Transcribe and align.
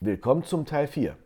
Willkommen 0.00 0.44
zum 0.44 0.64
Teil 0.64 0.86
4. 0.86 1.16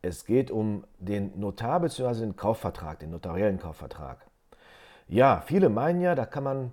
Es 0.00 0.24
geht 0.24 0.50
um 0.50 0.84
den 0.98 1.38
Notar 1.38 1.78
bzw. 1.80 2.20
den 2.20 2.36
Kaufvertrag, 2.36 3.00
den 3.00 3.10
notariellen 3.10 3.58
Kaufvertrag. 3.58 4.24
Ja, 5.08 5.42
viele 5.44 5.68
meinen 5.68 6.00
ja, 6.00 6.14
da 6.14 6.24
kann 6.24 6.42
man 6.42 6.72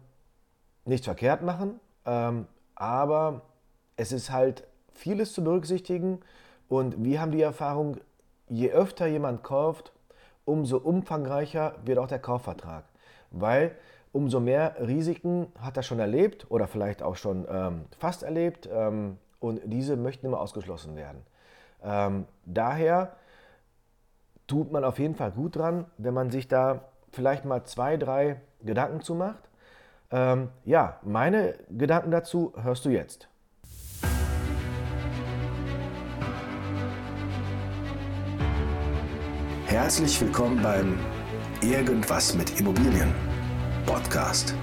nichts 0.86 1.08
verkehrt 1.08 1.42
machen, 1.42 1.82
ähm, 2.06 2.48
aber 2.76 3.42
es 3.98 4.14
ist 4.14 4.32
halt 4.32 4.64
vieles 4.94 5.34
zu 5.34 5.44
berücksichtigen 5.44 6.22
und 6.70 7.04
wir 7.04 7.20
haben 7.20 7.34
die 7.34 7.42
Erfahrung, 7.42 7.98
je 8.48 8.72
öfter 8.72 9.06
jemand 9.06 9.44
kauft, 9.44 9.92
umso 10.46 10.78
umfangreicher 10.78 11.76
wird 11.84 11.98
auch 11.98 12.08
der 12.08 12.20
Kaufvertrag, 12.20 12.86
weil 13.32 13.76
umso 14.14 14.40
mehr 14.40 14.78
Risiken 14.80 15.48
hat 15.60 15.76
er 15.76 15.84
schon 15.84 16.00
erlebt 16.00 16.50
oder 16.50 16.66
vielleicht 16.66 17.04
auch 17.04 17.18
schon 17.18 17.46
ähm, 17.50 17.82
fast 18.00 18.24
erlebt 18.24 18.70
ähm, 18.72 19.18
und 19.40 19.62
diese 19.66 19.96
möchten 19.96 20.26
immer 20.26 20.40
ausgeschlossen 20.40 20.96
werden. 20.96 21.22
Ähm, 21.84 22.26
daher 22.46 23.16
tut 24.48 24.72
man 24.72 24.84
auf 24.84 25.00
jeden 25.00 25.16
Fall 25.16 25.32
gut 25.32 25.56
dran, 25.56 25.86
wenn 25.98 26.14
man 26.14 26.32
sich 26.32 26.48
da 26.48 26.86
vielleicht 27.12 27.46
mal 27.46 27.64
zwei, 27.64 27.98
drei 27.98 28.42
Gedanken 28.62 29.02
zu 29.02 29.16
macht. 29.16 29.50
Ähm, 30.12 30.50
ja, 30.66 31.00
meine 31.04 31.56
Gedanken 31.70 32.12
dazu 32.12 32.54
hörst 32.62 32.86
du 32.86 32.90
jetzt. 32.90 33.28
Herzlich 39.66 40.22
willkommen 40.22 40.62
beim 40.62 40.98
Irgendwas 41.62 42.36
mit 42.36 42.60
Immobilien 42.60 43.14
Podcast. 43.86 44.56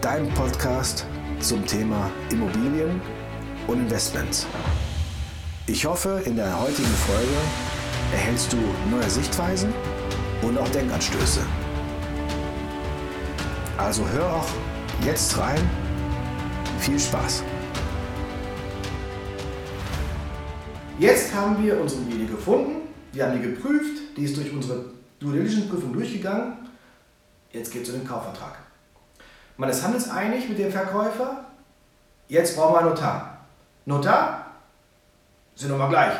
Dein 0.00 0.28
Podcast 0.34 1.06
zum 1.42 1.66
Thema 1.66 2.08
Immobilien 2.30 3.00
und 3.66 3.80
Investments. 3.80 4.46
Ich 5.66 5.84
hoffe, 5.84 6.22
in 6.24 6.36
der 6.36 6.60
heutigen 6.60 6.94
Folge 7.06 7.36
erhältst 8.12 8.52
du 8.52 8.58
neue 8.90 9.10
Sichtweisen 9.10 9.72
und 10.42 10.56
auch 10.56 10.68
Denkanstöße. 10.68 11.40
Also 13.76 14.08
hör 14.08 14.36
auch 14.36 14.48
jetzt 15.04 15.36
rein. 15.36 15.60
Viel 16.78 16.98
Spaß! 16.98 17.42
Jetzt 20.98 21.34
haben 21.34 21.62
wir 21.64 21.80
unsere 21.80 22.02
Immobilie 22.02 22.26
gefunden, 22.26 22.88
wir 23.12 23.26
haben 23.26 23.40
die 23.40 23.48
geprüft, 23.48 24.16
die 24.16 24.22
ist 24.24 24.36
durch 24.36 24.52
unsere 24.52 24.84
Due 25.18 25.32
Diligence 25.32 25.68
Prüfung 25.68 25.92
durchgegangen. 25.92 26.54
Jetzt 27.52 27.72
geht 27.72 27.82
es 27.82 27.90
um 27.90 27.98
den 27.98 28.06
Kaufvertrag. 28.06 28.58
Man 29.56 29.68
ist 29.68 29.82
handelseinig 29.82 30.48
mit 30.48 30.58
dem 30.58 30.72
Verkäufer, 30.72 31.44
jetzt 32.28 32.56
brauchen 32.56 32.74
wir 32.74 32.78
einen 32.80 32.88
Notar. 32.90 33.38
Notar 33.84 34.46
sind 35.54 35.70
nochmal 35.70 35.90
gleich. 35.90 36.14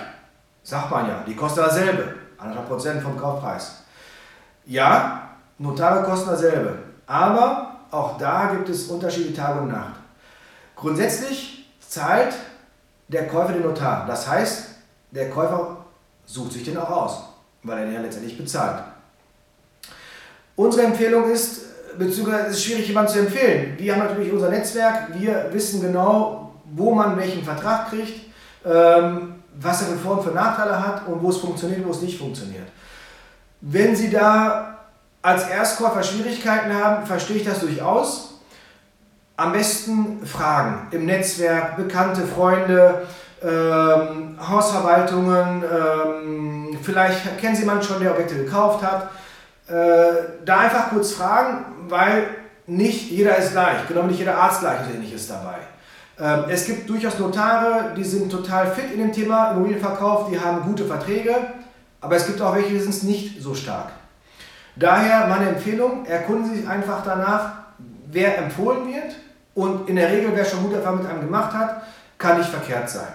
Sagt 0.62 0.91
man 0.91 1.08
ja, 1.08 1.24
die 1.27 1.34
kosten 1.34 1.61
dasselbe, 1.61 2.14
100% 2.39 3.00
vom 3.00 3.19
Kaufpreis. 3.19 3.83
Ja, 4.64 5.30
Notare 5.58 6.05
kosten 6.05 6.30
dasselbe, 6.30 6.78
aber 7.06 7.77
auch 7.91 8.16
da 8.16 8.52
gibt 8.52 8.69
es 8.69 8.86
Unterschiede 8.86 9.34
Tag 9.34 9.61
und 9.61 9.69
Nacht. 9.69 9.94
Grundsätzlich 10.77 11.69
zahlt 11.80 12.34
der 13.08 13.28
Käufer 13.28 13.52
den 13.52 13.62
Notar. 13.62 14.06
Das 14.06 14.28
heißt, 14.28 14.70
der 15.11 15.30
Käufer 15.30 15.84
sucht 16.24 16.52
sich 16.52 16.64
den 16.64 16.78
auch 16.78 16.91
aus, 16.91 17.22
weil 17.62 17.78
er 17.78 17.84
den 17.86 17.94
ja 17.94 18.00
letztendlich 18.00 18.39
bezahlt. 18.39 18.83
Unsere 20.56 20.86
Empfehlung 20.86 21.30
ist, 21.30 21.61
beziehungsweise 21.98 22.46
es 22.48 22.56
ist 22.56 22.64
schwierig, 22.64 22.88
jemanden 22.88 23.12
zu 23.12 23.18
empfehlen. 23.20 23.74
Wir 23.78 23.92
haben 23.94 24.00
natürlich 24.00 24.32
unser 24.32 24.48
Netzwerk, 24.48 25.08
wir 25.18 25.48
wissen 25.52 25.80
genau, 25.80 26.54
wo 26.74 26.94
man 26.94 27.16
welchen 27.16 27.42
Vertrag 27.42 27.90
kriegt, 27.90 28.20
ähm, 28.64 29.34
was 29.60 29.82
er 29.82 29.88
für 29.88 29.98
Vor- 29.98 30.18
und 30.18 30.24
für 30.24 30.34
Nachteile 30.34 30.86
hat 30.86 31.06
und 31.06 31.22
wo 31.22 31.30
es 31.30 31.36
funktioniert 31.36 31.86
wo 31.86 31.90
es 31.90 32.00
nicht 32.00 32.18
funktioniert. 32.18 32.68
Wenn 33.60 33.94
Sie 33.94 34.10
da 34.10 34.78
als 35.20 35.48
Erstkäufer 35.48 36.02
Schwierigkeiten 36.02 36.74
haben, 36.74 37.06
verstehe 37.06 37.36
ich 37.36 37.44
das 37.44 37.61
durchaus. 37.61 38.40
Am 39.36 39.52
besten 39.52 40.24
fragen 40.27 40.88
im 40.90 41.06
Netzwerk, 41.06 41.77
bekannte 41.77 42.22
Freunde, 42.27 43.06
ähm, 43.42 44.36
Hausverwaltungen, 44.40 45.64
ähm, 45.64 46.78
vielleicht 46.83 47.38
kennen 47.38 47.55
Sie 47.55 47.62
jemanden 47.62 47.84
schon, 47.84 48.00
der 48.00 48.12
Objekte 48.12 48.36
gekauft 48.36 48.83
hat. 48.83 49.11
Äh, 49.68 50.44
da 50.44 50.58
einfach 50.58 50.90
kurz 50.90 51.12
fragen, 51.12 51.64
weil 51.88 52.26
nicht 52.66 53.10
jeder 53.10 53.36
ist 53.36 53.52
gleich, 53.52 53.86
genau 53.88 54.04
nicht 54.04 54.18
jeder 54.18 54.36
Arzt 54.36 54.60
gleich 54.60 54.82
ist 54.82 54.94
ähnliches 54.94 55.28
dabei. 55.28 55.56
Ähm, 56.18 56.44
es 56.48 56.66
gibt 56.66 56.88
durchaus 56.88 57.18
Notare, 57.18 57.94
die 57.96 58.04
sind 58.04 58.30
total 58.30 58.70
fit 58.72 58.92
in 58.92 58.98
dem 58.98 59.12
Thema 59.12 59.50
Immobilienverkauf, 59.52 60.30
die 60.30 60.38
haben 60.38 60.62
gute 60.62 60.84
Verträge, 60.84 61.34
aber 62.00 62.16
es 62.16 62.26
gibt 62.26 62.40
auch 62.40 62.54
welche, 62.54 62.70
die 62.70 62.80
sind 62.80 63.02
nicht 63.04 63.42
so 63.42 63.54
stark. 63.54 63.90
Daher 64.76 65.26
meine 65.26 65.50
Empfehlung, 65.50 66.06
erkunden 66.06 66.50
Sie 66.50 66.60
sich 66.60 66.68
einfach 66.68 67.02
danach, 67.04 67.52
wer 68.10 68.38
empfohlen 68.38 68.86
wird 68.86 69.16
und 69.54 69.88
in 69.88 69.96
der 69.96 70.10
Regel, 70.10 70.30
wer 70.34 70.44
schon 70.44 70.62
gute 70.62 70.76
Erfahrungen 70.76 71.02
mit 71.02 71.10
einem 71.10 71.22
gemacht 71.22 71.52
hat, 71.52 71.82
kann 72.18 72.38
nicht 72.38 72.50
verkehrt 72.50 72.88
sein. 72.88 73.12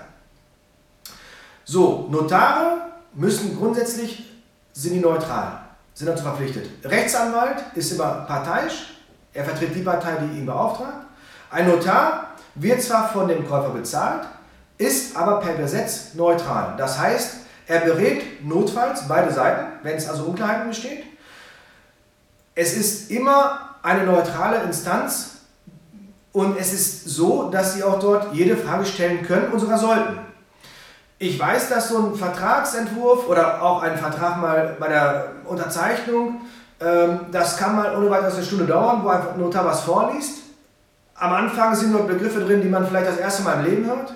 So, 1.64 2.08
Notare 2.12 2.78
müssen 3.14 3.58
grundsätzlich, 3.58 4.26
sind 4.74 4.94
die 4.94 5.00
neutral, 5.00 5.60
sind 5.98 6.06
dazu 6.06 6.22
verpflichtet. 6.22 6.70
Rechtsanwalt 6.84 7.58
ist 7.74 7.92
immer 7.92 8.26
parteiisch, 8.28 9.00
er 9.34 9.44
vertritt 9.44 9.74
die 9.74 9.82
Partei, 9.82 10.12
die 10.22 10.38
ihn 10.38 10.46
beauftragt. 10.46 11.08
Ein 11.50 11.68
Notar 11.68 12.36
wird 12.54 12.84
zwar 12.84 13.10
von 13.10 13.28
dem 13.28 13.48
Käufer 13.48 13.72
bezahlt, 13.72 14.28
ist 14.78 15.18
aber 15.18 15.40
per 15.40 15.56
Gesetz 15.56 16.14
neutral. 16.14 16.76
Das 16.78 17.00
heißt, 17.00 17.38
er 17.66 17.80
berät 17.80 18.46
notfalls 18.46 19.08
beide 19.08 19.34
Seiten, 19.34 19.80
wenn 19.82 19.96
es 19.96 20.08
also 20.08 20.26
Unklarheiten 20.26 20.68
besteht. 20.68 21.04
Es 22.54 22.78
ist 22.78 23.10
immer 23.10 23.76
eine 23.82 24.04
neutrale 24.04 24.62
Instanz 24.62 25.38
und 26.32 26.60
es 26.60 26.74
ist 26.74 27.06
so, 27.06 27.50
dass 27.50 27.74
Sie 27.74 27.84
auch 27.84 28.00
dort 28.00 28.36
jede 28.36 28.56
Frage 28.56 28.86
stellen 28.86 29.24
können 29.24 29.52
und 29.52 29.60
sogar 29.60 29.80
sollten. 29.80 30.20
Ich 31.20 31.40
weiß, 31.40 31.70
dass 31.70 31.90
so 31.90 31.98
ein 31.98 32.16
Vertragsentwurf 32.16 33.28
oder 33.28 33.62
auch 33.62 33.82
ein 33.82 33.98
Vertrag 33.98 34.38
mal 34.40 34.76
bei 34.80 34.88
der 34.88 35.32
Unterzeichnung, 35.46 36.42
ähm, 36.80 37.22
das 37.32 37.58
kann 37.58 37.76
mal 37.76 37.96
ohne 37.96 38.10
weiteres 38.10 38.36
eine 38.36 38.44
Stunde 38.44 38.66
dauern, 38.66 39.02
wo 39.04 39.10
einfach 39.10 39.34
ein 39.34 39.40
Notar 39.40 39.66
was 39.66 39.82
vorliest. 39.82 40.44
Am 41.16 41.34
Anfang 41.34 41.74
sind 41.76 41.94
dort 41.94 42.08
Begriffe 42.08 42.42
drin, 42.42 42.62
die 42.62 42.70
man 42.70 42.86
vielleicht 42.86 43.08
das 43.08 43.18
erste 43.18 43.42
Mal 43.42 43.60
im 43.60 43.66
Leben 43.66 43.86
hört. 43.86 44.14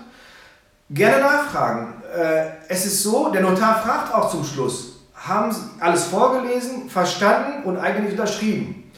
Gerne 0.91 1.22
nachfragen. 1.22 1.95
Äh, 2.16 2.51
es 2.67 2.85
ist 2.85 3.01
so, 3.01 3.29
der 3.29 3.41
Notar 3.41 3.81
fragt 3.81 4.13
auch 4.13 4.29
zum 4.29 4.44
Schluss, 4.44 5.00
haben 5.16 5.51
Sie 5.51 5.62
alles 5.79 6.06
vorgelesen, 6.06 6.88
verstanden 6.88 7.63
und 7.63 7.78
eigentlich 7.78 8.12
unterschrieben? 8.12 8.91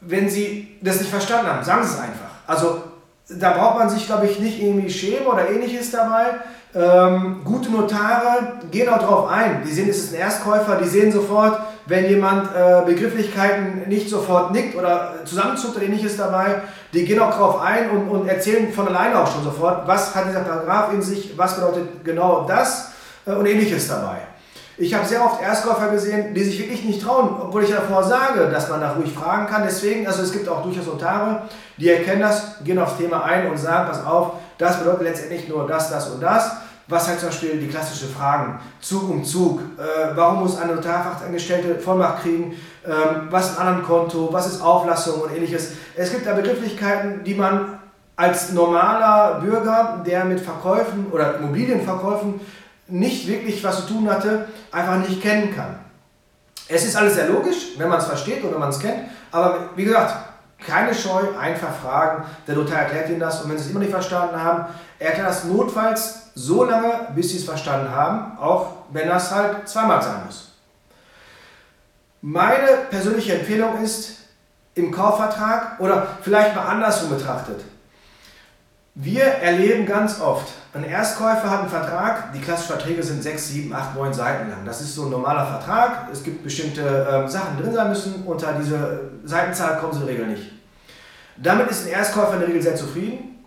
Wenn 0.00 0.28
Sie 0.28 0.76
das 0.82 0.98
nicht 0.98 1.10
verstanden 1.10 1.46
haben, 1.46 1.64
sagen 1.64 1.84
Sie 1.84 1.94
es 1.94 2.00
einfach. 2.00 2.32
Also 2.46 2.82
da 3.28 3.52
braucht 3.52 3.78
man 3.78 3.88
sich, 3.88 4.04
glaube 4.04 4.26
ich, 4.26 4.38
nicht 4.40 4.60
irgendwie 4.60 4.90
schämen 4.90 5.26
oder 5.26 5.48
ähnliches 5.48 5.90
dabei. 5.90 6.34
Ähm, 6.74 7.42
gute 7.44 7.70
Notare 7.70 8.54
gehen 8.70 8.88
auch 8.88 8.98
darauf 8.98 9.28
ein. 9.28 9.62
Die 9.62 9.70
sehen, 9.70 9.90
es 9.90 9.98
ist 9.98 10.14
ein 10.14 10.20
Erstkäufer, 10.20 10.76
die 10.76 10.88
sehen 10.88 11.12
sofort, 11.12 11.60
wenn 11.84 12.08
jemand 12.08 12.48
äh, 12.54 12.82
Begrifflichkeiten 12.86 13.88
nicht 13.88 14.08
sofort 14.08 14.52
nickt 14.52 14.74
oder 14.74 15.16
zusammenzuckt 15.26 15.76
oder 15.76 15.84
ähnliches 15.84 16.16
dabei, 16.16 16.62
die 16.94 17.04
gehen 17.04 17.20
auch 17.20 17.30
darauf 17.30 17.60
ein 17.60 17.90
und, 17.90 18.08
und 18.08 18.28
erzählen 18.28 18.72
von 18.72 18.88
alleine 18.88 19.18
auch 19.18 19.30
schon 19.30 19.44
sofort, 19.44 19.86
was 19.86 20.14
hat 20.14 20.28
dieser 20.28 20.40
Paragraph 20.40 20.94
in 20.94 21.02
sich, 21.02 21.36
was 21.36 21.56
bedeutet 21.56 22.04
genau 22.04 22.46
das 22.48 22.92
äh, 23.26 23.32
und 23.32 23.44
ähnliches 23.44 23.88
dabei. 23.88 24.18
Ich 24.78 24.94
habe 24.94 25.04
sehr 25.04 25.22
oft 25.22 25.42
Erstkäufer 25.42 25.88
gesehen, 25.88 26.32
die 26.32 26.42
sich 26.42 26.58
wirklich 26.58 26.84
nicht 26.84 27.02
trauen, 27.02 27.36
obwohl 27.42 27.62
ich 27.62 27.70
davor 27.70 28.02
sage, 28.02 28.48
dass 28.50 28.70
man 28.70 28.80
da 28.80 28.92
ruhig 28.92 29.12
fragen 29.12 29.46
kann. 29.46 29.62
Deswegen, 29.64 30.06
also 30.06 30.22
es 30.22 30.32
gibt 30.32 30.48
auch 30.48 30.62
durchaus 30.62 30.86
Notare, 30.86 31.42
die 31.76 31.90
erkennen 31.90 32.22
das, 32.22 32.64
gehen 32.64 32.78
aufs 32.78 32.96
Thema 32.96 33.22
ein 33.24 33.50
und 33.50 33.58
sagen, 33.58 33.86
pass 33.88 34.04
auf, 34.04 34.32
das 34.58 34.78
bedeutet 34.78 35.02
letztendlich 35.02 35.48
nur 35.48 35.66
das, 35.66 35.90
das 35.90 36.08
und 36.10 36.20
das. 36.20 36.52
Was 36.88 37.08
halt 37.08 37.20
zum 37.20 37.28
Beispiel 37.28 37.58
die 37.58 37.68
klassischen 37.68 38.12
Fragen, 38.12 38.60
Zug 38.80 39.08
um 39.08 39.24
Zug, 39.24 39.60
äh, 39.78 40.14
warum 40.16 40.40
muss 40.40 40.58
eine 40.58 40.74
Notarfachangestellte 40.74 41.76
Vollmacht 41.76 42.22
kriegen, 42.22 42.56
ähm, 42.84 43.28
was 43.30 43.52
ist 43.52 43.58
ein 43.58 43.68
anderes 43.68 43.86
Konto, 43.86 44.28
was 44.32 44.48
ist 44.48 44.60
Auflassung 44.60 45.22
und 45.22 45.32
ähnliches. 45.32 45.72
Es 45.94 46.10
gibt 46.10 46.26
da 46.26 46.34
Begrifflichkeiten, 46.34 47.22
die 47.24 47.34
man 47.34 47.78
als 48.16 48.52
normaler 48.52 49.40
Bürger, 49.40 50.02
der 50.04 50.24
mit 50.24 50.40
Verkäufen 50.40 51.06
oder 51.10 51.36
Immobilienverkäufen 51.36 52.40
nicht 52.88 53.26
wirklich 53.28 53.62
was 53.64 53.86
zu 53.86 53.94
tun 53.94 54.10
hatte, 54.10 54.46
einfach 54.70 54.96
nicht 54.96 55.22
kennen 55.22 55.54
kann. 55.54 55.76
Es 56.68 56.84
ist 56.84 56.96
alles 56.96 57.14
sehr 57.14 57.28
logisch, 57.28 57.78
wenn 57.78 57.88
man 57.88 57.98
es 57.98 58.06
versteht 58.06 58.44
oder 58.44 58.58
man 58.58 58.70
es 58.70 58.78
kennt, 58.78 59.04
aber 59.30 59.70
wie 59.76 59.84
gesagt, 59.84 60.31
keine 60.66 60.94
Scheu, 60.94 61.36
einfach 61.38 61.74
fragen. 61.74 62.24
Der 62.46 62.54
Notar 62.54 62.80
erklärt 62.80 63.08
Ihnen 63.08 63.20
das 63.20 63.42
und 63.42 63.50
wenn 63.50 63.58
Sie 63.58 63.64
es 63.64 63.70
immer 63.70 63.80
nicht 63.80 63.92
verstanden 63.92 64.42
haben, 64.42 64.66
erklärt 64.98 65.28
das 65.28 65.44
notfalls 65.44 66.30
so 66.34 66.64
lange, 66.64 67.08
bis 67.14 67.30
Sie 67.30 67.38
es 67.38 67.44
verstanden 67.44 67.90
haben, 67.94 68.38
auch 68.38 68.72
wenn 68.90 69.08
das 69.08 69.30
halt 69.30 69.68
zweimal 69.68 70.02
sein 70.02 70.22
muss. 70.26 70.52
Meine 72.20 72.68
persönliche 72.90 73.34
Empfehlung 73.34 73.82
ist, 73.82 74.18
im 74.74 74.90
Kaufvertrag 74.90 75.78
oder 75.80 76.06
vielleicht 76.22 76.56
mal 76.56 76.64
andersrum 76.64 77.10
betrachtet, 77.10 77.60
Wir 78.94 79.24
erleben 79.24 79.86
ganz 79.86 80.20
oft, 80.20 80.52
ein 80.74 80.84
Erstkäufer 80.84 81.50
hat 81.50 81.60
einen 81.60 81.70
Vertrag, 81.70 82.30
die 82.34 82.40
klassischen 82.40 82.72
Verträge 82.76 83.02
sind 83.02 83.22
6, 83.22 83.48
7, 83.48 83.74
8, 83.74 83.96
9 83.96 84.12
Seiten 84.12 84.50
lang. 84.50 84.66
Das 84.66 84.82
ist 84.82 84.94
so 84.94 85.04
ein 85.04 85.10
normaler 85.10 85.46
Vertrag. 85.46 86.08
Es 86.12 86.22
gibt 86.22 86.42
bestimmte 86.42 87.08
ähm, 87.10 87.26
Sachen 87.26 87.56
drin 87.58 87.72
sein 87.72 87.88
müssen. 87.88 88.22
Unter 88.26 88.52
diese 88.52 89.12
Seitenzahl 89.24 89.78
kommen 89.78 89.94
sie 89.94 90.00
in 90.00 90.06
der 90.06 90.14
Regel 90.14 90.26
nicht. 90.26 90.52
Damit 91.38 91.70
ist 91.70 91.86
ein 91.86 91.92
Erstkäufer 91.92 92.34
in 92.34 92.40
der 92.40 92.48
Regel 92.48 92.60
sehr 92.60 92.76
zufrieden. 92.76 93.44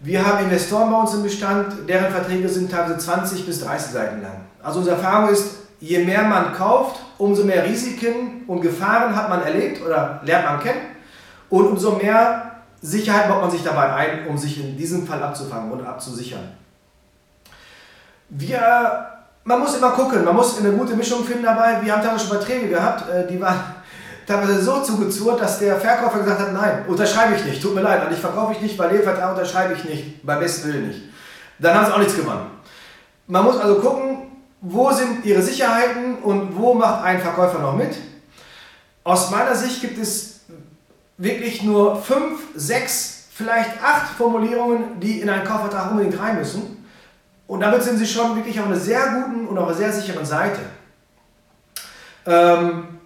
Wir 0.00 0.24
haben 0.26 0.44
Investoren 0.44 0.90
bei 0.90 0.98
uns 0.98 1.12
im 1.12 1.24
Bestand, 1.24 1.86
deren 1.86 2.10
Verträge 2.10 2.48
sind 2.48 2.70
teilweise 2.70 2.96
20 2.96 3.44
bis 3.44 3.60
30 3.60 3.92
Seiten 3.92 4.22
lang. 4.22 4.46
Also 4.62 4.78
unsere 4.78 4.96
Erfahrung 4.96 5.28
ist, 5.28 5.56
je 5.78 5.98
mehr 5.98 6.22
man 6.22 6.54
kauft, 6.54 7.00
umso 7.18 7.44
mehr 7.44 7.64
Risiken 7.64 8.44
und 8.46 8.62
Gefahren 8.62 9.14
hat 9.14 9.28
man 9.28 9.42
erlebt 9.42 9.82
oder 9.84 10.22
lernt 10.24 10.46
man 10.46 10.60
kennen 10.60 10.80
und 11.50 11.66
umso 11.66 11.96
mehr 11.96 12.49
Sicherheit 12.82 13.28
baut 13.28 13.42
man 13.42 13.50
sich 13.50 13.62
dabei 13.62 13.92
ein, 13.92 14.26
um 14.26 14.38
sich 14.38 14.58
in 14.58 14.76
diesem 14.76 15.06
Fall 15.06 15.22
abzufangen 15.22 15.70
und 15.70 15.84
abzusichern. 15.84 16.48
Wir, 18.30 19.06
man 19.44 19.60
muss 19.60 19.76
immer 19.76 19.90
gucken, 19.90 20.24
man 20.24 20.34
muss 20.34 20.58
eine 20.58 20.72
gute 20.72 20.94
Mischung 20.94 21.24
finden 21.24 21.42
dabei. 21.42 21.82
Wir 21.82 21.92
haben 21.92 22.02
teilweise 22.02 22.26
schon 22.26 22.38
Verträge 22.38 22.68
gehabt, 22.68 23.08
äh, 23.10 23.26
die 23.26 23.40
waren 23.40 23.60
teilweise 24.26 24.62
so 24.62 24.82
zugezurrt, 24.82 25.40
dass 25.40 25.58
der 25.58 25.76
Verkäufer 25.76 26.20
gesagt 26.20 26.40
hat, 26.40 26.52
nein, 26.52 26.84
unterschreibe 26.86 27.34
ich 27.34 27.44
nicht, 27.44 27.60
tut 27.60 27.74
mir 27.74 27.82
leid, 27.82 28.02
an 28.02 28.10
dich 28.10 28.20
verkaufe 28.20 28.52
ich 28.52 28.60
nicht, 28.60 28.78
weil 28.78 28.90
den 28.90 29.02
Vertrag 29.02 29.30
unterschreibe 29.32 29.74
ich 29.74 29.84
nicht, 29.84 30.24
beim 30.24 30.38
besten 30.38 30.68
Willen 30.68 30.88
nicht. 30.88 31.00
Dann 31.58 31.74
haben 31.74 31.86
sie 31.86 31.92
auch 31.92 31.98
nichts 31.98 32.16
gewonnen. 32.16 32.46
Man 33.26 33.44
muss 33.44 33.58
also 33.58 33.80
gucken, 33.80 34.30
wo 34.62 34.90
sind 34.92 35.24
ihre 35.24 35.42
Sicherheiten 35.42 36.16
und 36.22 36.56
wo 36.56 36.74
macht 36.74 37.04
ein 37.04 37.20
Verkäufer 37.20 37.58
noch 37.58 37.76
mit. 37.76 37.96
Aus 39.04 39.30
meiner 39.30 39.54
Sicht 39.54 39.80
gibt 39.80 39.98
es 39.98 40.39
wirklich 41.20 41.62
nur 41.62 42.02
fünf, 42.02 42.40
sechs, 42.56 43.24
vielleicht 43.32 43.82
acht 43.82 44.16
Formulierungen, 44.16 44.98
die 45.00 45.20
in 45.20 45.28
einen 45.28 45.44
Kaufvertrag 45.44 45.90
unbedingt 45.90 46.18
rein 46.18 46.38
müssen. 46.38 46.84
Und 47.46 47.60
damit 47.60 47.82
sind 47.82 47.98
Sie 47.98 48.06
schon 48.06 48.36
wirklich 48.36 48.58
auf 48.58 48.66
einer 48.66 48.76
sehr 48.76 49.06
guten 49.08 49.46
und 49.46 49.58
auf 49.58 49.68
einer 49.68 49.76
sehr 49.76 49.92
sicheren 49.92 50.24
Seite. 50.24 50.60
Ähm, 52.26 53.00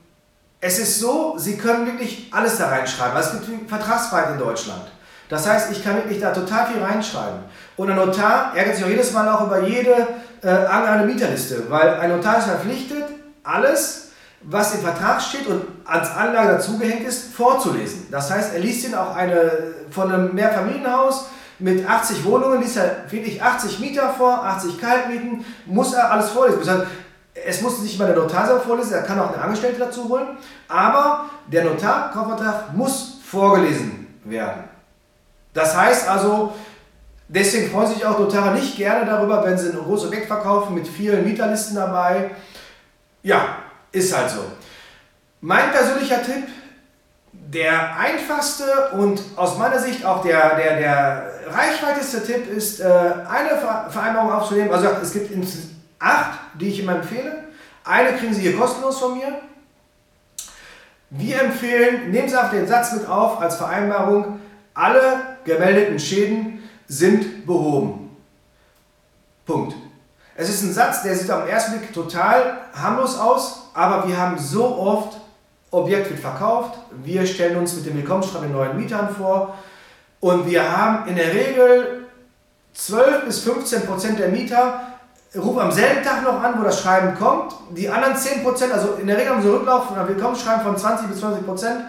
es 0.61 0.79
ist 0.79 1.01
so, 1.01 1.37
Sie 1.39 1.57
können 1.57 1.87
wirklich 1.87 2.29
alles 2.33 2.57
da 2.57 2.69
reinschreiben. 2.69 3.19
Es 3.19 3.33
gibt 3.33 3.69
Vertragsfreiheit 3.69 4.33
in 4.33 4.39
Deutschland. 4.39 4.83
Das 5.29 5.49
heißt, 5.49 5.73
ich 5.73 5.83
kann 5.83 5.97
wirklich 5.97 6.21
da 6.21 6.33
total 6.33 6.67
viel 6.67 6.83
reinschreiben. 6.83 7.41
Und 7.77 7.91
ein 7.91 7.97
Notar 7.97 8.53
ärgert 8.55 8.77
sich 8.77 8.85
auch 8.85 8.89
jedes 8.89 9.13
Mal 9.13 9.29
auch 9.29 9.47
über 9.47 9.67
jede 9.67 10.07
äh, 10.43 10.49
angehende 10.49 11.07
Mieterliste, 11.07 11.69
weil 11.69 11.95
ein 11.95 12.11
Notar 12.11 12.39
ist 12.39 12.45
verpflichtet, 12.45 13.05
alles 13.43 14.04
was 14.47 14.75
im 14.75 14.81
Vertrag 14.81 15.21
steht 15.23 15.47
und 15.47 15.63
als 15.85 16.11
Anlage 16.11 16.53
dazugehängt 16.53 17.07
ist, 17.07 17.33
vorzulesen. 17.33 18.09
Das 18.11 18.31
heißt, 18.31 18.55
er 18.55 18.61
liest 18.61 18.87
ihn 18.87 18.95
auch 18.95 19.15
eine, 19.17 19.51
von 19.91 20.13
einem 20.13 20.35
Mehrfamilienhaus 20.35 21.27
mit 21.59 21.89
80 21.89 22.25
Wohnungen, 22.25 22.61
liest 22.61 22.77
er 22.77 23.11
wirklich 23.11 23.43
80 23.43 23.81
Mieter 23.81 24.11
vor, 24.11 24.45
80 24.45 24.81
Kaltmieten, 24.81 25.45
muss 25.67 25.95
er 25.95 26.11
alles 26.11 26.29
vorlesen. 26.31 26.83
Es 27.35 27.63
muss 27.63 27.81
nicht 27.81 27.99
mal 27.99 28.07
der 28.07 28.17
Notar 28.17 28.47
selber 28.47 28.61
vorlesen, 28.61 28.95
er 28.95 29.03
kann 29.03 29.19
auch 29.19 29.33
eine 29.33 29.43
Angestellte 29.43 29.79
dazu 29.79 30.09
holen, 30.09 30.37
aber 30.69 31.25
der 31.47 31.65
Notar, 31.65 32.11
Kaufvertrag, 32.13 32.75
muss 32.75 33.19
vorgelesen 33.25 34.07
werden. 34.25 34.65
Das 35.53 35.77
heißt 35.77 36.09
also, 36.09 36.53
deswegen 37.29 37.71
freuen 37.71 37.89
sich 37.89 38.05
auch 38.05 38.19
Notare 38.19 38.55
nicht 38.55 38.77
gerne 38.77 39.07
darüber, 39.07 39.45
wenn 39.45 39.57
sie 39.57 39.71
ein 39.71 39.79
großes 39.79 40.09
Objekt 40.09 40.27
verkaufen 40.27 40.75
mit 40.75 40.87
vielen 40.87 41.25
Mieterlisten 41.25 41.77
dabei. 41.77 42.31
Ja, 43.23 43.64
ist 43.95 44.17
halt 44.17 44.31
so. 44.31 44.45
Mein 45.41 45.71
persönlicher 45.71 46.23
Tipp, 46.23 46.47
der 47.33 47.97
einfachste 47.97 48.91
und 48.93 49.21
aus 49.37 49.59
meiner 49.59 49.79
Sicht 49.79 50.05
auch 50.05 50.23
der, 50.23 50.57
der, 50.57 50.79
der 50.79 51.31
reichweiteste 51.47 52.25
Tipp 52.25 52.51
ist, 52.51 52.81
äh, 52.81 52.85
eine 52.85 53.59
Vereinbarung 53.91 54.33
aufzunehmen. 54.33 54.73
Also 54.73 54.89
es 55.03 55.13
gibt 55.13 55.31
acht, 55.99 56.39
die 56.55 56.69
ich 56.69 56.81
immer 56.81 56.97
empfehle. 56.97 57.45
Eine 57.85 58.17
kriegen 58.17 58.35
Sie 58.35 58.43
hier 58.43 58.57
kostenlos 58.57 58.99
von 58.99 59.19
mir. 59.19 59.41
Wir 61.11 61.43
empfehlen, 61.43 62.11
nehmen 62.11 62.29
Sie 62.29 62.37
auf 62.37 62.51
den 62.51 62.67
Satz 62.67 62.93
mit 62.93 63.09
auf 63.09 63.41
als 63.41 63.57
Vereinbarung, 63.57 64.41
alle 64.73 65.37
gemeldeten 65.45 65.99
Schäden 65.99 66.69
sind 66.89 67.47
behoben. 67.47 68.17
Punkt. 69.47 69.77
Es 70.37 70.49
ist 70.49 70.65
ein 70.65 70.73
Satz, 70.73 71.03
der 71.03 71.15
sieht 71.15 71.31
am 71.31 71.47
ersten 71.47 71.79
Blick 71.79 71.93
total 71.93 72.59
harmlos 72.75 73.19
aus, 73.19 73.71
aber 73.73 74.09
wir 74.09 74.19
haben 74.19 74.37
so 74.39 74.65
oft, 74.65 75.17
Objekt 75.71 76.11
wird 76.11 76.21
verkauft, 76.21 76.79
wir 77.03 77.27
stellen 77.27 77.57
uns 77.57 77.75
mit 77.75 77.87
dem 77.87 77.97
Willkommensschreiben 77.97 78.53
neuen 78.53 78.77
Mietern 78.77 79.15
vor 79.15 79.55
und 80.21 80.49
wir 80.49 80.77
haben 80.77 81.09
in 81.09 81.17
der 81.17 81.33
Regel 81.33 82.07
12 82.75 83.25
bis 83.27 83.41
15 83.41 83.83
Prozent 83.83 84.19
der 84.19 84.29
Mieter 84.29 84.81
rufen 85.37 85.61
am 85.61 85.73
selben 85.73 86.05
Tag 86.05 86.23
noch 86.23 86.43
an, 86.43 86.55
wo 86.59 86.65
das 86.65 86.81
Schreiben 86.81 87.17
kommt. 87.17 87.55
Die 87.71 87.89
anderen 87.89 88.17
10 88.17 88.43
Prozent, 88.43 88.73
also 88.73 88.95
in 89.01 89.07
der 89.07 89.17
Regel 89.17 89.31
haben 89.31 89.43
sie 89.43 89.49
Rücklauf 89.49 89.87
von 89.87 89.99
einem 89.99 90.09
Willkommensschreiben 90.09 90.63
von 90.63 90.77
20 90.77 91.09
bis 91.09 91.21
20 91.21 91.45
Prozent 91.45 91.81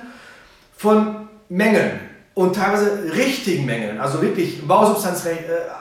von 0.78 1.30
Mängeln 1.50 2.00
und 2.34 2.56
teilweise 2.56 3.04
richtigen 3.16 3.66
Mängeln, 3.66 4.00
also 4.00 4.22
wirklich 4.22 4.68
Bausubstanz, 4.68 5.26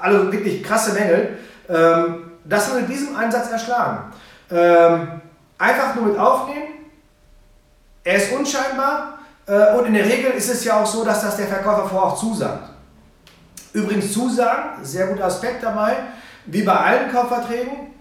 alle 0.00 0.31
wirklich 0.31 0.62
krasse 0.62 0.93
Mängel. 0.93 1.38
Ähm, 1.69 2.33
das 2.44 2.73
wir 2.73 2.81
mit 2.81 2.88
diesem 2.88 3.17
Einsatz 3.17 3.50
erschlagen. 3.50 4.12
Ähm, 4.50 5.20
einfach 5.58 5.94
nur 5.94 6.06
mit 6.06 6.19
aufnehmen. 6.19 6.69
Er 8.02 8.17
ist 8.17 8.32
unscheinbar 8.32 9.19
äh, 9.46 9.76
und 9.76 9.87
in 9.87 9.94
der 9.94 10.05
Regel 10.05 10.32
ist 10.32 10.50
es 10.50 10.64
ja 10.64 10.82
auch 10.82 10.87
so, 10.87 11.05
dass 11.05 11.23
das 11.23 11.37
der 11.37 11.46
Verkäufer 11.46 11.88
vorher 11.88 12.12
auch 12.12 12.19
zusagt. 12.19 12.70
Übrigens 13.73 14.12
zusagen, 14.12 14.85
sehr 14.85 15.08
guter 15.08 15.25
Aspekt 15.25 15.62
dabei, 15.62 15.96
wie 16.46 16.62
bei 16.62 16.75
allen 16.75 17.11
Kaufverträgen, 17.11 17.94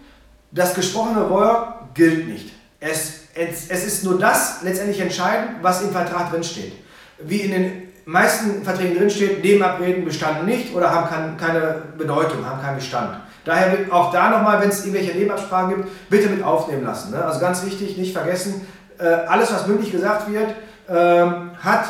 das 0.51 0.73
gesprochene 0.75 1.29
Wort 1.29 1.95
gilt 1.95 2.27
nicht. 2.27 2.53
Es, 2.79 3.21
es, 3.33 3.69
es 3.69 3.85
ist 3.85 4.03
nur 4.03 4.19
das 4.19 4.61
letztendlich 4.61 4.99
entscheidend, 4.99 5.63
was 5.63 5.81
im 5.81 5.91
Vertrag 5.91 6.31
drinsteht. 6.31 6.73
Wie 7.19 7.39
in 7.39 7.51
den 7.51 7.93
meisten 8.05 8.63
Verträgen 8.63 8.97
drinsteht, 8.97 9.43
Nebenabreden 9.43 10.05
bestanden 10.05 10.45
nicht 10.45 10.75
oder 10.75 10.91
haben 10.91 11.09
kein, 11.09 11.37
keine 11.37 11.81
Bedeutung, 11.97 12.45
haben 12.45 12.61
keinen 12.61 12.75
Bestand. 12.75 13.17
Daher 13.45 13.77
auch 13.91 14.11
da 14.11 14.29
nochmal, 14.29 14.61
wenn 14.61 14.69
es 14.69 14.85
irgendwelche 14.85 15.17
Nebenabsprachen 15.17 15.75
gibt, 15.75 16.09
bitte 16.09 16.29
mit 16.29 16.43
aufnehmen 16.43 16.85
lassen. 16.85 17.11
Ne? 17.11 17.23
Also 17.23 17.39
ganz 17.39 17.65
wichtig, 17.65 17.97
nicht 17.97 18.13
vergessen, 18.13 18.65
äh, 18.97 19.05
alles 19.05 19.51
was 19.53 19.67
mündlich 19.67 19.91
gesagt 19.91 20.31
wird, 20.31 20.49
ähm, 20.89 21.51
hat 21.61 21.85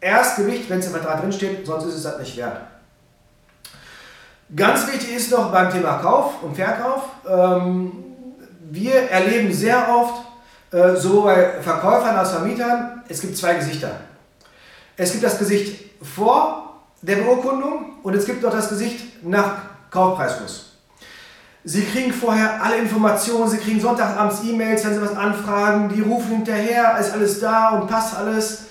erst 0.00 0.36
Gewicht, 0.36 0.70
wenn 0.70 0.78
es 0.78 0.86
im 0.86 0.92
Vertrag 0.92 1.20
drinsteht, 1.20 1.66
sonst 1.66 1.86
ist 1.86 1.94
es 1.94 2.02
das 2.04 2.18
nicht 2.18 2.36
wert. 2.36 2.60
Ganz 4.54 4.86
wichtig 4.86 5.16
ist 5.16 5.32
noch 5.32 5.50
beim 5.50 5.70
Thema 5.70 5.98
Kauf 5.98 6.42
und 6.42 6.54
Verkauf, 6.54 7.02
ähm, 7.28 8.04
wir 8.70 9.10
erleben 9.10 9.52
sehr 9.52 9.88
oft, 9.88 10.24
äh, 10.72 10.94
so 10.94 11.22
bei 11.22 11.60
Verkäufern 11.60 12.16
als 12.16 12.30
Vermietern, 12.30 13.02
es 13.08 13.20
gibt 13.20 13.36
zwei 13.36 13.54
Gesichter. 13.54 13.90
Es 14.96 15.12
gibt 15.12 15.24
das 15.24 15.38
Gesicht 15.38 15.90
vor 16.02 16.82
der 17.02 17.16
Beurkundung 17.16 17.98
und 18.02 18.14
es 18.14 18.24
gibt 18.24 18.42
noch 18.42 18.52
das 18.52 18.68
Gesicht 18.68 19.24
nach 19.24 19.56
Kaufpreisfluss. 19.90 20.66
Sie 21.68 21.84
kriegen 21.84 22.12
vorher 22.12 22.62
alle 22.62 22.76
Informationen, 22.76 23.48
Sie 23.48 23.58
kriegen 23.58 23.80
Sonntagabends 23.80 24.42
E-Mails, 24.44 24.84
wenn 24.84 24.94
Sie 24.94 25.02
was 25.02 25.16
anfragen, 25.16 25.88
die 25.88 26.00
rufen 26.00 26.36
hinterher, 26.36 26.96
ist 26.98 27.12
alles 27.12 27.40
da 27.40 27.70
und 27.70 27.88
passt 27.88 28.16
alles. 28.16 28.66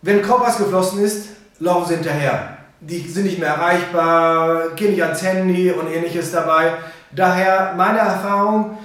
Wenn 0.00 0.22
Kaufpreis 0.22 0.56
geflossen 0.56 1.04
ist, 1.04 1.28
laufen 1.58 1.88
Sie 1.88 1.94
hinterher. 1.96 2.56
Die 2.80 3.00
sind 3.00 3.24
nicht 3.24 3.38
mehr 3.38 3.50
erreichbar, 3.50 4.70
gehen 4.76 4.92
nicht 4.92 5.02
ans 5.02 5.22
Handy 5.22 5.70
und 5.70 5.88
ähnliches 5.88 6.32
dabei. 6.32 6.72
Daher 7.10 7.74
meine 7.76 7.98
Erfahrung, 7.98 8.78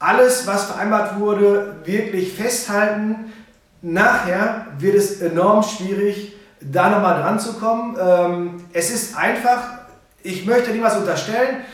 alles, 0.00 0.46
was 0.46 0.64
vereinbart 0.64 1.18
wurde, 1.20 1.76
wirklich 1.84 2.32
festhalten. 2.32 3.32
Nachher 3.82 4.66
wird 4.78 4.96
es 4.96 5.20
enorm 5.20 5.62
schwierig, 5.62 6.34
da 6.60 6.90
nochmal 6.90 7.22
dran 7.22 7.38
zu 7.38 7.54
kommen. 7.54 7.96
Ähm, 8.00 8.64
es 8.72 8.90
ist 8.90 9.16
einfach 9.16 9.79
ich 10.22 10.46
möchte 10.46 10.70
niemals 10.70 10.96
unterstellen, 10.96 11.64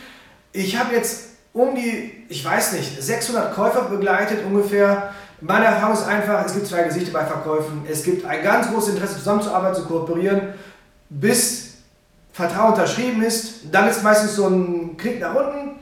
ich 0.52 0.78
habe 0.78 0.94
jetzt 0.94 1.26
um 1.52 1.74
die, 1.74 2.24
ich 2.28 2.44
weiß 2.44 2.72
nicht, 2.72 3.02
600 3.02 3.54
Käufer 3.54 3.82
begleitet 3.82 4.44
ungefähr. 4.44 5.14
Meine 5.40 5.66
Erfahrung 5.66 5.94
ist 5.94 6.06
einfach, 6.06 6.44
es 6.44 6.54
gibt 6.54 6.66
zwei 6.66 6.82
Gesichter 6.82 7.12
bei 7.12 7.24
Verkäufen. 7.24 7.82
Es 7.90 8.04
gibt 8.04 8.26
ein 8.26 8.42
ganz 8.42 8.70
großes 8.70 8.94
Interesse, 8.94 9.14
zusammenzuarbeiten, 9.16 9.76
zu 9.76 9.86
kooperieren, 9.86 10.54
bis 11.08 11.76
Vertrauen 12.32 12.72
unterschrieben 12.72 13.22
ist. 13.22 13.72
Dann 13.72 13.88
ist 13.88 14.02
meistens 14.02 14.36
so 14.36 14.48
ein 14.48 14.96
Klick 14.98 15.20
nach 15.20 15.34
unten. 15.34 15.76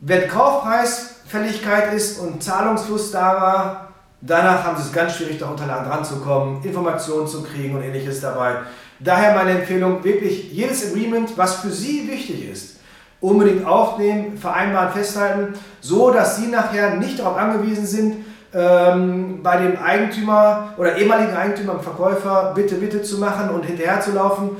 Wenn 0.00 0.28
Kaufpreisfälligkeit 0.28 1.92
ist 1.92 2.18
und 2.18 2.42
Zahlungsfluss 2.42 3.10
da 3.10 3.40
war, 3.40 3.88
danach 4.22 4.64
haben 4.64 4.76
sie 4.78 4.84
es 4.84 4.92
ganz 4.92 5.16
schwierig, 5.16 5.38
da 5.38 5.46
Unterlagen 5.46 5.86
dran 5.86 6.04
zu 6.04 6.16
kommen, 6.16 6.62
Informationen 6.62 7.26
zu 7.26 7.42
kriegen 7.42 7.76
und 7.76 7.82
ähnliches 7.82 8.20
dabei. 8.20 8.56
Daher 9.00 9.34
meine 9.34 9.58
Empfehlung, 9.58 10.02
wirklich 10.04 10.52
jedes 10.52 10.90
Agreement, 10.90 11.36
was 11.36 11.56
für 11.56 11.70
Sie 11.70 12.08
wichtig 12.08 12.50
ist, 12.50 12.76
unbedingt 13.20 13.66
aufnehmen, 13.66 14.38
vereinbaren, 14.38 14.92
festhalten, 14.92 15.54
so 15.80 16.10
dass 16.10 16.36
Sie 16.36 16.46
nachher 16.46 16.96
nicht 16.96 17.18
darauf 17.18 17.36
angewiesen 17.36 17.86
sind, 17.86 18.24
ähm, 18.54 19.42
bei 19.42 19.56
dem 19.56 19.76
Eigentümer 19.78 20.74
oder 20.76 20.96
ehemaligen 20.96 21.36
Eigentümer 21.36 21.80
Verkäufer 21.80 22.52
bitte, 22.54 22.76
bitte 22.76 23.02
zu 23.02 23.18
machen 23.18 23.50
und 23.50 23.64
hinterher 23.64 24.00
zu 24.00 24.12
laufen. 24.12 24.56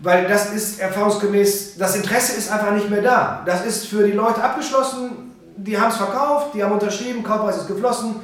weil 0.00 0.28
das 0.28 0.52
ist 0.52 0.80
erfahrungsgemäß, 0.80 1.76
das 1.76 1.96
Interesse 1.96 2.36
ist 2.36 2.52
einfach 2.52 2.70
nicht 2.70 2.88
mehr 2.88 3.02
da. 3.02 3.42
Das 3.44 3.66
ist 3.66 3.86
für 3.86 4.06
die 4.06 4.12
Leute 4.12 4.42
abgeschlossen, 4.42 5.34
die 5.56 5.78
haben 5.78 5.90
es 5.90 5.96
verkauft, 5.96 6.54
die 6.54 6.62
haben 6.62 6.72
unterschrieben, 6.72 7.24
Kaufpreis 7.24 7.56
ist 7.56 7.66
geflossen, 7.66 8.14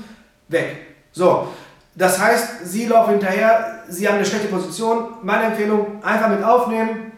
weg. 0.48 0.76
So, 1.10 1.48
das 1.94 2.20
heißt, 2.20 2.66
Sie 2.66 2.86
laufen 2.86 3.12
hinterher, 3.12 3.82
Sie 3.88 4.08
haben 4.08 4.16
eine 4.16 4.24
schlechte 4.24 4.48
Position. 4.48 5.14
Meine 5.22 5.44
Empfehlung, 5.44 6.02
einfach 6.02 6.28
mit 6.28 6.42
aufnehmen. 6.42 7.12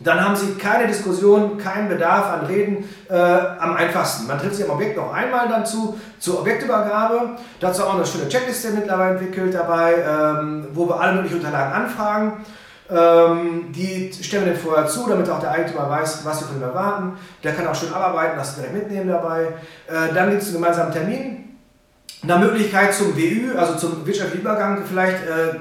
Dann 0.00 0.22
haben 0.22 0.36
Sie 0.36 0.54
keine 0.54 0.86
Diskussion, 0.86 1.56
keinen 1.56 1.88
Bedarf 1.88 2.30
an 2.32 2.46
Reden 2.46 2.88
äh, 3.08 3.14
am 3.14 3.74
einfachsten. 3.76 4.26
Man 4.26 4.38
tritt 4.38 4.54
sich 4.54 4.64
am 4.64 4.72
Objekt 4.72 4.96
noch 4.96 5.12
einmal 5.12 5.48
dann 5.48 5.64
zu, 5.64 5.98
zur 6.18 6.40
Objektübergabe. 6.40 7.30
Dazu 7.60 7.84
auch 7.84 7.94
eine 7.94 8.04
schöne 8.04 8.28
Checkliste 8.28 8.70
mittlerweile 8.70 9.12
entwickelt 9.12 9.54
dabei, 9.54 9.94
ähm, 9.94 10.66
wo 10.72 10.88
wir 10.88 11.00
alle 11.00 11.14
möglichen 11.14 11.38
Unterlagen 11.38 11.72
anfragen. 11.72 12.44
Ähm, 12.90 13.72
die 13.72 14.12
stellen 14.12 14.44
wir 14.44 14.52
dann 14.52 14.60
vorher 14.60 14.86
zu, 14.86 15.08
damit 15.08 15.30
auch 15.30 15.40
der 15.40 15.52
Eigentümer 15.52 15.88
weiß, 15.88 16.24
was 16.24 16.40
wir 16.40 16.48
von 16.48 16.56
ihm 16.56 16.62
erwarten. 16.62 17.12
Der 17.42 17.54
kann 17.54 17.66
auch 17.66 17.74
schön 17.74 17.92
abarbeiten, 17.92 18.36
das 18.36 18.56
direkt 18.56 18.74
mitnehmen 18.74 19.08
dabei. 19.08 19.48
Äh, 19.86 20.12
dann 20.12 20.30
gibt 20.30 20.42
es 20.42 20.48
einen 20.48 20.56
gemeinsamen 20.56 20.92
Termin. 20.92 21.43
Eine 22.26 22.38
Möglichkeit 22.38 22.94
zum 22.94 23.14
WÜ, 23.16 23.54
also 23.56 23.74
zum 23.74 24.06
wirtschaftlichen 24.06 24.40
Übergang, 24.40 24.82
vielleicht, 24.88 25.24
äh, 25.24 25.56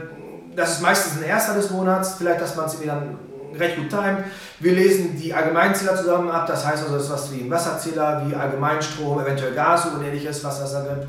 das 0.56 0.74
ist 0.74 0.82
meistens 0.82 1.22
ein 1.22 1.28
erster 1.28 1.56
des 1.56 1.70
Monats, 1.72 2.16
vielleicht, 2.18 2.40
dass 2.40 2.56
man 2.56 2.68
es 2.68 2.74
irgendwie 2.76 2.88
dann 2.88 3.18
recht 3.60 3.76
gut 3.76 3.90
timet. 3.90 4.24
Wir 4.60 4.72
lesen 4.72 5.18
die 5.20 5.34
Allgemeinzähler 5.34 5.96
zusammen 5.98 6.30
ab, 6.30 6.48
das 6.48 6.66
heißt 6.66 6.84
also, 6.84 6.96
das 6.96 7.04
ist 7.04 7.12
was 7.12 7.34
wie 7.34 7.42
ein 7.42 7.52
Wasserzähler, 7.52 8.24
wie 8.26 8.36
Allgemeinstrom, 8.36 9.20
eventuell 9.20 9.54
Gas 9.54 9.88
und 9.88 10.04
ähnliches, 10.06 10.42
was 10.44 10.60
das 10.60 10.72
da 10.72 10.82
gibt. 10.82 11.08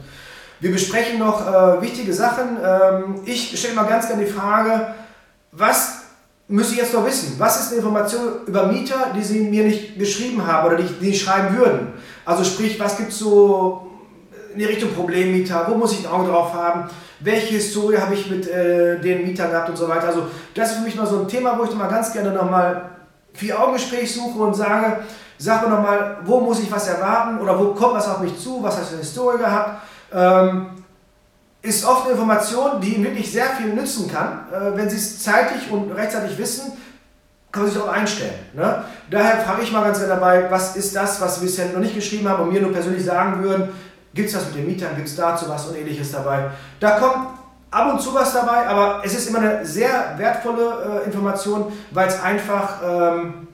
Wir 0.58 0.73
besprechen 0.73 1.20
noch 1.20 1.46
äh, 1.46 1.80
wichtige 1.82 2.12
Sachen. 2.12 2.56
Ähm, 2.64 3.20
ich 3.25 3.56
stelle 3.56 3.75
immer 3.75 3.84
ganz 3.84 4.08
gerne 4.08 4.25
die 4.25 4.30
Frage, 4.30 4.94
was 5.52 5.99
müsste 6.49 6.75
ich 6.75 6.80
jetzt 6.80 6.94
noch 6.94 7.06
wissen? 7.06 7.34
Was 7.38 7.61
ist 7.61 7.68
eine 7.68 7.76
Information 7.76 8.46
über 8.46 8.66
Mieter, 8.66 9.12
die 9.16 9.23
Sie 9.23 9.40
mir 9.40 9.64
nicht 9.64 9.99
geschrieben 9.99 10.44
haben 10.46 10.66
oder 10.66 10.76
die, 10.76 10.92
die 11.00 11.14
schreiben 11.14 11.56
würden? 11.56 11.92
Also 12.25 12.42
sprich, 12.42 12.80
was 12.80 12.96
gibt 12.96 13.11
es 13.11 13.18
so 13.18 13.93
in 14.54 14.61
die 14.61 14.64
Richtung 14.66 14.92
Problemmieter? 14.94 15.66
Wo 15.68 15.75
muss 15.75 15.92
ich 15.92 16.06
ein 16.06 16.12
Auge 16.12 16.30
drauf 16.30 16.54
haben? 16.54 16.88
Welche 17.20 17.54
Historie 17.54 17.99
habe 17.99 18.14
ich 18.14 18.30
mit 18.30 18.49
äh, 18.49 18.99
den 19.00 19.26
Mietern 19.26 19.50
gehabt 19.50 19.68
und 19.68 19.76
so 19.76 19.88
weiter? 19.88 20.06
Also 20.08 20.28
das 20.54 20.70
ist 20.70 20.76
für 20.78 20.84
mich 20.84 20.94
mal 20.94 21.06
so 21.06 21.20
ein 21.20 21.28
Thema, 21.28 21.58
wo 21.58 21.64
ich 21.64 21.75
mal 21.75 21.88
ganz 21.88 22.12
gerne 22.12 22.30
nochmal 22.30 22.90
vier 23.32 23.61
Augengespräch 23.61 24.14
suche 24.14 24.38
und 24.38 24.54
sage, 24.54 24.99
sag 25.38 25.62
mir 25.62 25.75
nochmal, 25.75 26.18
wo 26.25 26.40
muss 26.40 26.61
ich 26.61 26.70
was 26.70 26.88
erwarten 26.88 27.40
oder 27.40 27.58
wo 27.58 27.75
kommt 27.75 27.94
was 27.94 28.08
auf 28.08 28.20
mich 28.20 28.38
zu? 28.38 28.62
Was 28.62 28.78
hast 28.78 28.90
du 28.90 28.94
eine 28.94 29.02
Historie 29.02 29.38
gehabt? 29.38 29.82
Ähm, 30.12 30.66
ist 31.62 31.84
oft 31.84 32.04
eine 32.04 32.12
Information, 32.12 32.80
die 32.80 32.94
Ihnen 32.94 33.04
wirklich 33.04 33.32
sehr 33.32 33.46
viel 33.46 33.75
nützen 33.75 34.11
kann. 34.11 34.46
Äh, 34.52 34.76
wenn 34.76 34.88
Sie 34.88 34.96
es 34.96 35.23
zeitig 35.23 35.70
und 35.70 35.90
rechtzeitig 35.92 36.38
wissen, 36.38 36.73
kann 37.50 37.62
man 37.62 37.73
sich 37.73 37.80
auch 37.80 37.88
einstellen. 37.88 38.34
Ne? 38.52 38.84
Daher 39.11 39.40
frage 39.40 39.62
ich 39.62 39.73
mal 39.73 39.82
ganz 39.82 39.99
gerne 39.99 40.14
dabei, 40.14 40.50
was 40.50 40.76
ist 40.76 40.94
das, 40.94 41.20
was 41.20 41.37
Sie 41.37 41.46
bisher 41.46 41.66
noch 41.73 41.80
nicht 41.80 41.94
geschrieben 41.94 42.28
haben 42.28 42.44
und 42.44 42.52
mir 42.52 42.61
nur 42.61 42.73
persönlich 42.73 43.04
sagen 43.04 43.42
würden, 43.42 43.68
gibt 44.14 44.28
es 44.28 44.37
was 44.37 44.47
mit 44.47 44.56
den 44.56 44.66
Mietern, 44.66 44.94
gibt 44.97 45.09
es 45.09 45.16
dazu 45.16 45.49
was 45.49 45.66
und 45.66 45.76
ähnliches 45.76 46.12
dabei. 46.12 46.50
Da 46.80 46.99
kommt 46.99 47.26
ab 47.71 47.92
und 47.92 48.00
zu 48.00 48.14
was 48.14 48.33
dabei, 48.33 48.66
aber 48.66 49.02
es 49.04 49.14
ist 49.14 49.28
immer 49.28 49.40
eine 49.40 49.66
sehr 49.66 50.14
wertvolle 50.16 51.02
äh, 51.02 51.06
Information, 51.06 51.73
weil 51.90 52.06
es 52.06 52.23
einfach, 52.23 52.80
ähm, 52.83 53.49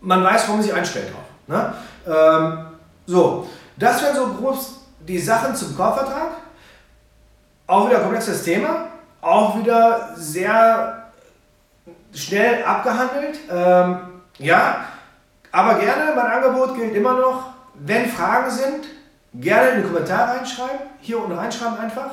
man 0.00 0.24
weiß, 0.24 0.44
warum 0.44 0.56
man 0.56 0.62
sich 0.62 0.74
einstellt 0.74 1.12
drauf. 1.12 1.24
Ne? 1.46 1.74
Ähm, 2.06 2.66
so, 3.06 3.48
das 3.76 4.02
wären 4.02 4.16
so 4.16 4.26
grob 4.28 4.58
die 5.00 5.18
Sachen 5.18 5.54
zum 5.54 5.76
Kaufvertrag. 5.76 6.30
Auch 7.66 7.86
wieder 7.86 7.98
ein 7.98 8.02
komplexes 8.02 8.42
Thema, 8.42 8.86
auch 9.20 9.58
wieder 9.58 10.10
sehr 10.16 11.10
schnell 12.14 12.64
abgehandelt. 12.64 13.38
Ähm, 13.50 13.98
ja, 14.38 14.84
aber 15.50 15.74
gerne, 15.74 16.12
mein 16.16 16.26
Angebot 16.26 16.74
gilt 16.74 16.94
immer 16.94 17.14
noch, 17.14 17.52
wenn 17.74 18.08
Fragen 18.08 18.50
sind, 18.50 18.86
gerne 19.34 19.70
in 19.70 19.82
den 19.82 19.92
Kommentar 19.92 20.36
reinschreiben, 20.36 20.80
hier 21.00 21.18
unten 21.18 21.32
reinschreiben 21.32 21.78
einfach. 21.78 22.10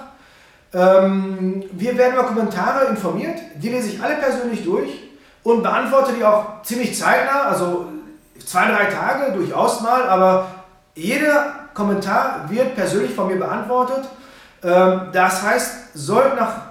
Ähm, 0.73 1.63
wir 1.71 1.97
werden 1.97 2.13
über 2.13 2.23
Kommentare 2.23 2.85
informiert, 2.85 3.39
die 3.55 3.69
lese 3.69 3.89
ich 3.89 4.01
alle 4.01 4.15
persönlich 4.15 4.63
durch 4.63 5.09
und 5.43 5.63
beantworte 5.63 6.13
die 6.13 6.23
auch 6.23 6.61
ziemlich 6.63 6.97
zeitnah, 6.97 7.43
also 7.43 7.87
zwei, 8.45 8.67
drei 8.67 8.85
Tage 8.85 9.31
durchaus 9.33 9.81
mal, 9.81 10.07
aber 10.07 10.47
jeder 10.95 11.53
Kommentar 11.73 12.45
wird 12.49 12.75
persönlich 12.75 13.13
von 13.13 13.27
mir 13.27 13.37
beantwortet 13.37 14.05
ähm, 14.63 15.09
das 15.11 15.41
heißt, 15.41 15.93
sollten 15.93 16.37
nach 16.37 16.61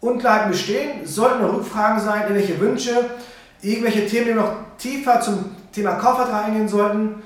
Unklarheiten 0.00 0.50
bestehen, 0.50 1.06
sollten 1.06 1.42
noch 1.42 1.54
Rückfragen 1.54 2.00
sein, 2.00 2.22
irgendwelche 2.22 2.58
Wünsche, 2.60 3.10
irgendwelche 3.62 4.06
Themen, 4.06 4.26
die 4.26 4.34
noch 4.34 4.52
tiefer 4.78 5.20
zum 5.20 5.56
Thema 5.72 5.92
Kaufvertrag 5.92 6.46
eingehen 6.46 6.68
sollten, 6.68 7.22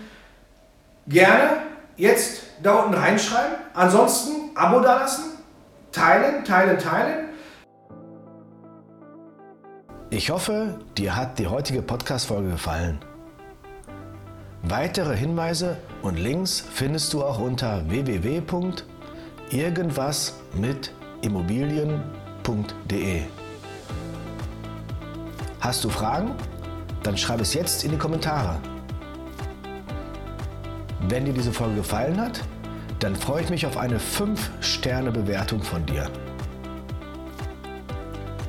gerne 1.06 1.50
jetzt 1.96 2.42
da 2.62 2.83
unten 2.83 2.95
reinschreiben. 2.95 3.57
Ansonsten 3.75 4.50
Abo 4.55 4.81
dalassen, 4.81 5.25
teilen, 5.93 6.45
teilen, 6.45 6.79
teilen. 6.79 7.29
Ich 10.11 10.31
hoffe, 10.31 10.81
dir 10.99 11.14
hat 11.14 11.38
die 11.38 11.47
heutige 11.47 11.83
Podcast-Folge 11.83 12.50
gefallen. 12.50 12.99
Weitere 14.62 15.17
Hinweise 15.17 15.76
und 16.02 16.19
Links 16.19 16.61
findest 16.61 17.12
du 17.12 17.23
auch 17.23 17.38
unter 17.38 17.88
www 17.88 18.43
irgendwas 19.52 20.35
mit 20.55 20.93
Immobilien.de. 21.23 23.23
Hast 25.61 25.85
du 25.85 25.90
Fragen? 25.90 26.33
Dann 27.02 27.17
schreib 27.17 27.40
es 27.40 27.55
jetzt 27.55 27.85
in 27.85 27.93
die 27.93 27.99
Kommentare. 27.99 28.59
Wenn 31.09 31.25
dir 31.25 31.33
diese 31.33 31.52
Folge 31.52 31.76
gefallen 31.76 32.21
hat, 32.21 32.40
dann 32.99 33.16
freue 33.16 33.42
ich 33.42 33.50
mich 33.50 33.66
auf 33.66 33.76
eine 33.76 33.99
5-Sterne-Bewertung 33.99 35.62
von 35.62 35.85
dir. 35.87 36.11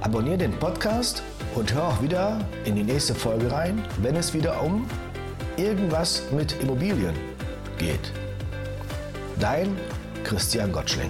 Abonniere 0.01 0.39
den 0.39 0.51
Podcast 0.53 1.23
und 1.55 1.73
hör 1.73 1.87
auch 1.87 2.01
wieder 2.01 2.39
in 2.65 2.75
die 2.75 2.83
nächste 2.83 3.15
Folge 3.15 3.51
rein, 3.51 3.81
wenn 4.01 4.15
es 4.15 4.33
wieder 4.33 4.61
um 4.61 4.85
irgendwas 5.57 6.23
mit 6.31 6.61
Immobilien 6.61 7.15
geht. 7.77 8.11
Dein 9.39 9.77
Christian 10.23 10.71
Gottschling. 10.71 11.09